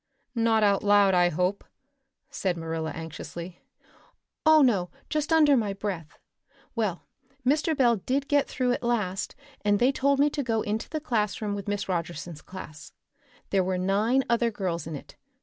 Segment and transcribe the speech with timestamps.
[0.33, 1.63] "Not out loud, I hope,"
[2.31, 3.61] said Marilla anxiously.
[4.47, 6.17] "Oh, no, just under my breath.
[6.73, 7.05] Well,
[7.45, 7.77] Mr.
[7.77, 11.53] Bell did get through at last and they told me to go into the classroom
[11.53, 12.93] with Miss Rogerson's class.
[13.51, 15.17] There were nine other girls in it.